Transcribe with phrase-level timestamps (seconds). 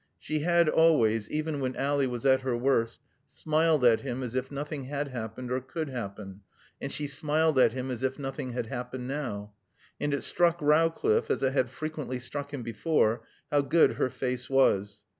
[0.17, 4.49] She had always, even when Ally was at her worst, smiled at him as if
[4.49, 6.41] nothing had happened or could happen,
[6.81, 9.53] and she smiled at him as if nothing had happened now.
[9.99, 14.49] And it struck Rowcliffe, as it had frequently struck him before, how good her face
[14.49, 15.03] was.